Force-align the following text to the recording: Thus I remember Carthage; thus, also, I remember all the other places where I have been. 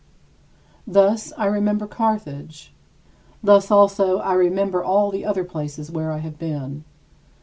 Thus 0.87 1.31
I 1.37 1.45
remember 1.45 1.85
Carthage; 1.85 2.73
thus, 3.43 3.69
also, 3.69 4.17
I 4.17 4.33
remember 4.33 4.83
all 4.83 5.11
the 5.11 5.23
other 5.23 5.43
places 5.43 5.91
where 5.91 6.11
I 6.11 6.17
have 6.17 6.39
been. 6.39 6.85